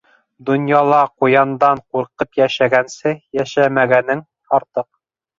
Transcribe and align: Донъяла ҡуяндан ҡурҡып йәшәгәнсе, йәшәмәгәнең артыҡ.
Донъяла 0.47 1.01
ҡуяндан 1.23 1.81
ҡурҡып 1.97 2.39
йәшәгәнсе, 2.41 3.13
йәшәмәгәнең 3.39 4.25
артыҡ. 4.59 4.89